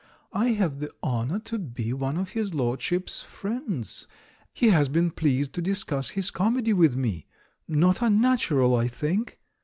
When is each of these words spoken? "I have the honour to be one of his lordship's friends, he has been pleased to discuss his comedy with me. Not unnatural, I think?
"I 0.33 0.47
have 0.53 0.79
the 0.79 0.91
honour 1.03 1.37
to 1.41 1.59
be 1.59 1.93
one 1.93 2.17
of 2.17 2.29
his 2.31 2.55
lordship's 2.55 3.21
friends, 3.21 4.07
he 4.51 4.69
has 4.69 4.89
been 4.89 5.11
pleased 5.11 5.53
to 5.53 5.61
discuss 5.61 6.09
his 6.09 6.31
comedy 6.31 6.73
with 6.73 6.95
me. 6.95 7.27
Not 7.67 8.01
unnatural, 8.01 8.75
I 8.75 8.87
think? 8.87 9.39